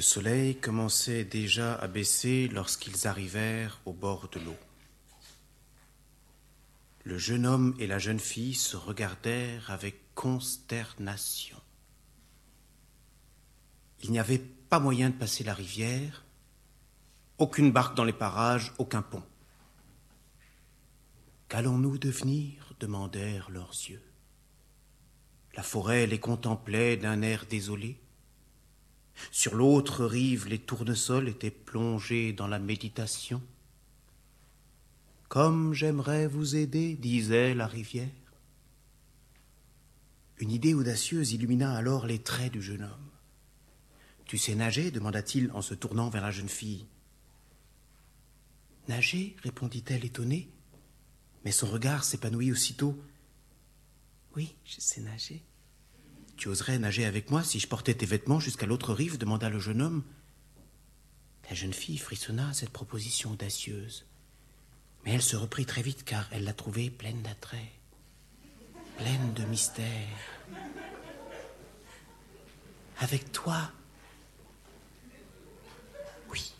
[0.00, 4.56] Le soleil commençait déjà à baisser lorsqu'ils arrivèrent au bord de l'eau.
[7.04, 11.58] Le jeune homme et la jeune fille se regardèrent avec consternation.
[14.02, 16.24] Il n'y avait pas moyen de passer la rivière,
[17.36, 19.22] aucune barque dans les parages, aucun pont.
[21.50, 22.72] Qu'allons-nous devenir?
[22.80, 24.02] demandèrent leurs yeux.
[25.56, 28.00] La forêt les contemplait d'un air désolé.
[29.30, 33.42] Sur l'autre rive, les tournesols étaient plongés dans la méditation.
[35.28, 38.08] Comme j'aimerais vous aider, disait la rivière.
[40.38, 43.10] Une idée audacieuse illumina alors les traits du jeune homme.
[44.24, 44.90] Tu sais nager?
[44.90, 46.86] demanda-t-il en se tournant vers la jeune fille.
[48.88, 49.36] Nager?
[49.42, 50.48] répondit-elle étonnée,
[51.44, 52.98] mais son regard s'épanouit aussitôt.
[54.34, 55.44] Oui, je sais nager.
[56.40, 59.60] Tu oserais nager avec moi si je portais tes vêtements jusqu'à l'autre rive demanda le
[59.60, 60.02] jeune homme.
[61.50, 64.06] La jeune fille frissonna à cette proposition audacieuse.
[65.04, 67.70] Mais elle se reprit très vite car elle la trouvait pleine d'attrait,
[68.96, 69.84] pleine de mystère.
[73.00, 73.70] Avec toi?
[76.32, 76.54] Oui,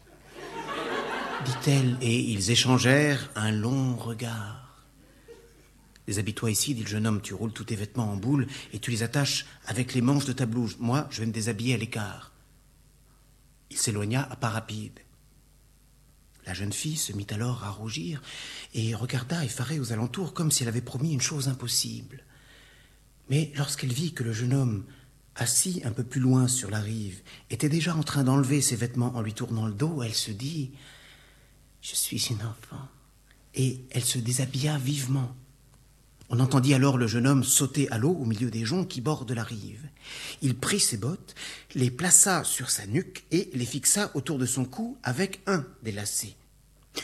[1.47, 4.70] dit-elle, et ils échangèrent un long regard.
[6.11, 8.91] Déshabille-toi ici, dit le jeune homme, tu roules tous tes vêtements en boule et tu
[8.91, 10.77] les attaches avec les manches de ta blouse.
[10.81, 12.33] Moi, je vais me déshabiller à l'écart.
[13.71, 14.99] Il s'éloigna à pas rapide.
[16.47, 18.23] La jeune fille se mit alors à rougir
[18.75, 22.25] et regarda effarée aux alentours comme si elle avait promis une chose impossible.
[23.29, 24.87] Mais lorsqu'elle vit que le jeune homme,
[25.37, 29.15] assis un peu plus loin sur la rive, était déjà en train d'enlever ses vêtements
[29.15, 30.73] en lui tournant le dos, elle se dit
[31.83, 32.89] Je suis une enfant.
[33.55, 35.37] Et elle se déshabilla vivement.
[36.33, 39.33] On entendit alors le jeune homme sauter à l'eau au milieu des joncs qui bordent
[39.33, 39.83] la rive.
[40.43, 41.35] Il prit ses bottes,
[41.75, 45.91] les plaça sur sa nuque et les fixa autour de son cou avec un des
[45.91, 46.37] lacets.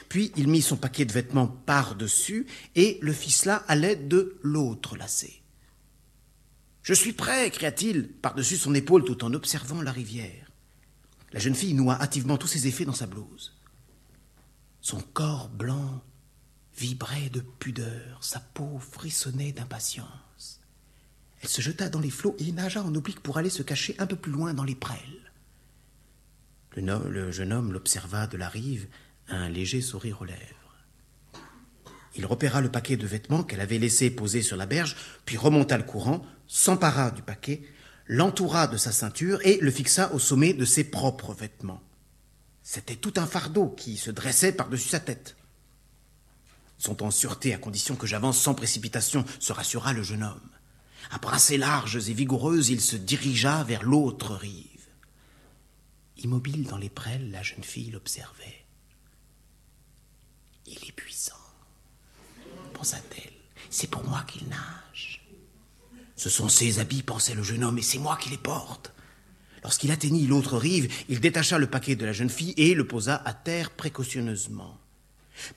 [0.08, 4.96] Puis il mit son paquet de vêtements par-dessus et le ficela à l'aide de l'autre
[4.96, 5.42] lacet.
[6.84, 10.52] Je suis prêt, cria-t-il par-dessus son épaule tout en observant la rivière.
[11.32, 13.54] La jeune fille noua hâtivement tous ses effets dans sa blouse.
[14.80, 16.00] Son corps blanc
[16.76, 20.60] vibrait de pudeur, sa peau frissonnait d'impatience.
[21.40, 24.06] Elle se jeta dans les flots et nagea en oblique pour aller se cacher un
[24.06, 25.32] peu plus loin dans les prêles.
[26.76, 28.86] Le, jeune homme l'observa de la rive,
[29.28, 30.40] un léger sourire aux lèvres.
[32.16, 35.76] Il repéra le paquet de vêtements qu'elle avait laissé poser sur la berge, puis remonta
[35.78, 37.62] le courant, s'empara du paquet,
[38.06, 41.82] l'entoura de sa ceinture et le fixa au sommet de ses propres vêtements.
[42.62, 45.36] C'était tout un fardeau qui se dressait par-dessus sa tête
[46.78, 50.50] sont en sûreté à condition que j'avance sans précipitation, se rassura le jeune homme.
[51.10, 54.64] À brasser larges et vigoureuses, il se dirigea vers l'autre rive.
[56.18, 58.64] Immobile dans les prêles, la jeune fille l'observait.
[60.66, 61.34] Il est puissant,
[62.74, 63.32] pensa-t-elle.
[63.70, 65.22] C'est pour moi qu'il nage.
[66.16, 68.92] Ce sont ses habits, pensait le jeune homme, et c'est moi qui les porte.
[69.62, 73.20] Lorsqu'il atteignit l'autre rive, il détacha le paquet de la jeune fille et le posa
[73.24, 74.78] à terre précautionneusement.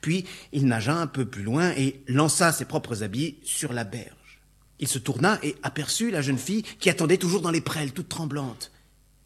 [0.01, 4.41] Puis il nagea un peu plus loin et lança ses propres habits sur la berge.
[4.79, 8.09] Il se tourna et aperçut la jeune fille qui attendait toujours dans les prêles, toute
[8.09, 8.71] tremblante.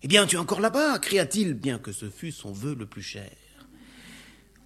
[0.02, 1.00] Eh bien, tu es encore là-bas?
[1.00, 3.31] cria-t-il, bien que ce fût son vœu le plus cher.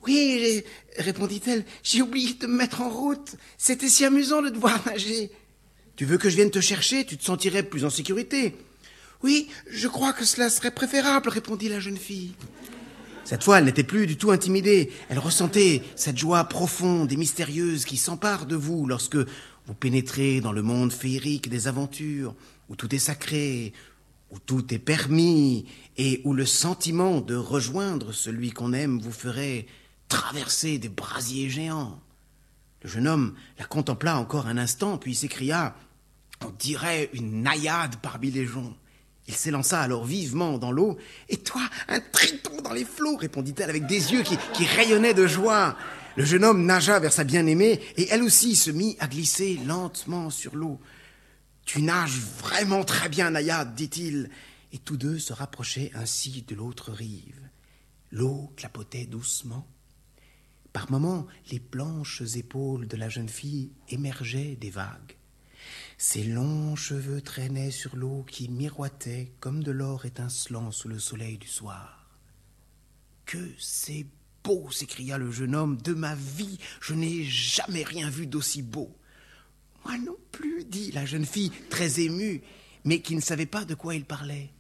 [0.05, 0.63] Oui,
[0.97, 3.35] répondit-elle, j'ai oublié de me mettre en route.
[3.57, 5.31] C'était si amusant de devoir nager.
[5.97, 8.55] Tu veux que je vienne te chercher Tu te sentirais plus en sécurité.
[9.23, 12.35] Oui, je crois que cela serait préférable, répondit la jeune fille.
[13.27, 14.89] Cette fois, elle n'était plus du tout intimidée.
[15.09, 20.53] Elle ressentait cette joie profonde et mystérieuse qui s'empare de vous lorsque vous pénétrez dans
[20.53, 22.35] le monde féerique des aventures,
[22.69, 23.73] où tout est sacré,
[24.31, 25.65] où tout est permis,
[25.97, 29.65] et où le sentiment de rejoindre celui qu'on aime vous ferait
[30.07, 31.99] traverser des brasiers géants.
[32.81, 35.75] Le jeune homme la contempla encore un instant, puis s'écria
[36.45, 38.77] On dirait une naïade parmi les joncs.
[39.27, 40.97] Il s'élança alors vivement dans l'eau.
[41.27, 45.75] Et toi, un triton dans les flots, répondit-elle avec des yeux qui, rayonnaient de joie.
[46.15, 50.29] Le jeune homme nagea vers sa bien-aimée, et elle aussi se mit à glisser lentement
[50.29, 50.79] sur l'eau.
[51.65, 54.29] Tu nages vraiment très bien, Nayade, dit-il.
[54.71, 57.41] Et tous deux se rapprochaient ainsi de l'autre rive.
[58.11, 59.67] L'eau clapotait doucement.
[60.71, 65.16] Par moments, les blanches épaules de la jeune fille émergeaient des vagues.
[65.99, 71.39] Ses longs cheveux traînaient sur l'eau qui miroitait comme de l'or étincelant sous le soleil
[71.39, 72.07] du soir.
[73.25, 74.05] Que c'est
[74.43, 75.77] beau s'écria le jeune homme.
[75.81, 78.95] De ma vie, je n'ai jamais rien vu d'aussi beau.
[79.85, 82.43] Moi non plus, dit la jeune fille, très émue,
[82.83, 84.51] mais qui ne savait pas de quoi il parlait.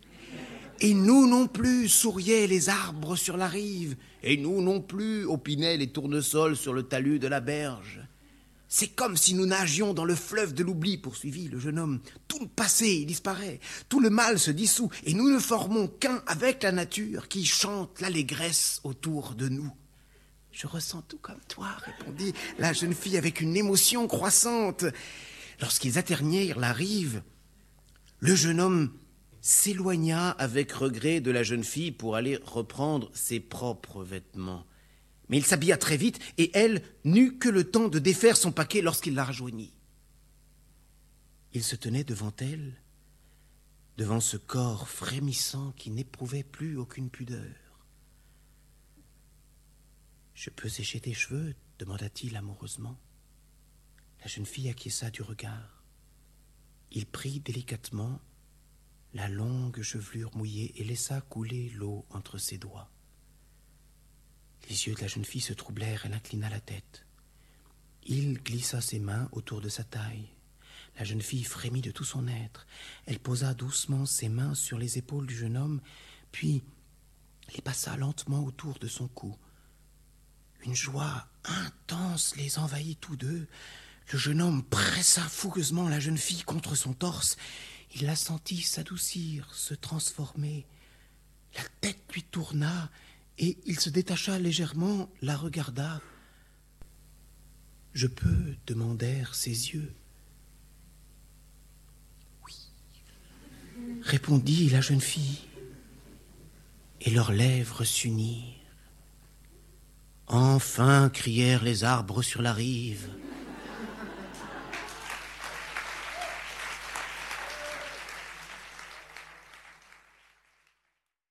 [0.79, 5.77] Et nous non plus, souriaient les arbres sur la rive, et nous non plus, opinaient
[5.77, 8.06] les tournesols sur le talus de la berge.
[8.69, 12.01] C'est comme si nous nagions dans le fleuve de l'oubli, poursuivit le jeune homme.
[12.27, 16.63] Tout le passé disparaît, tout le mal se dissout, et nous ne formons qu'un avec
[16.63, 19.71] la nature qui chante l'allégresse autour de nous.
[20.51, 24.85] Je ressens tout comme toi, répondit la jeune fille avec une émotion croissante.
[25.61, 27.21] Lorsqu'ils atteignirent la rive,
[28.19, 28.91] le jeune homme
[29.39, 34.65] s'éloigna avec regret de la jeune fille pour aller reprendre ses propres vêtements.
[35.29, 38.81] Mais il s'habilla très vite, et elle n'eut que le temps de défaire son paquet
[38.81, 39.73] lorsqu'il la rejoignit.
[41.53, 42.81] Il se tenait devant elle,
[43.97, 47.55] devant ce corps frémissant qui n'éprouvait plus aucune pudeur.
[50.33, 51.55] Je peux sécher tes cheveux?
[51.79, 52.99] demanda-t-il amoureusement.
[54.21, 55.83] La jeune fille acquiesça du regard.
[56.91, 58.19] Il prit délicatement
[59.13, 62.91] la longue chevelure mouillée et laissa couler l'eau entre ses doigts.
[64.69, 67.05] Les yeux de la jeune fille se troublèrent, elle inclina la tête.
[68.05, 70.29] Il glissa ses mains autour de sa taille.
[70.97, 72.65] La jeune fille frémit de tout son être.
[73.05, 75.81] Elle posa doucement ses mains sur les épaules du jeune homme,
[76.31, 76.63] puis
[77.53, 79.37] les passa lentement autour de son cou.
[80.65, 83.47] Une joie intense les envahit tous deux.
[84.11, 87.37] Le jeune homme pressa fougueusement la jeune fille contre son torse.
[87.95, 90.65] Il la sentit s'adoucir, se transformer.
[91.55, 92.89] La tête lui tourna
[93.37, 96.01] et il se détacha légèrement, la regarda.
[97.93, 99.93] Je peux demandèrent ses yeux.
[102.45, 102.55] Oui,
[104.01, 105.41] répondit la jeune fille,
[107.01, 108.55] et leurs lèvres s'unirent.
[110.27, 113.09] Enfin crièrent les arbres sur la rive.